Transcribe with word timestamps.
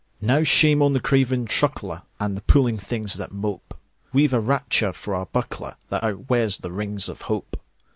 Now 0.19 0.41
shame 0.41 0.81
on 0.81 0.93
the 0.93 0.99
craven 0.99 1.45
trucklerAnd 1.45 2.33
the 2.33 2.41
puling 2.41 2.79
things 2.79 3.13
that 3.19 3.31
mope! 3.31 3.77
We've 4.11 4.33
a 4.33 4.39
rapture 4.39 4.93
for 4.93 5.13
our 5.13 5.27
bucklerThat 5.27 6.01
outwears 6.01 6.61
the 6.61 6.71
rings 6.71 7.07
of 7.07 7.21
hope. 7.21 7.61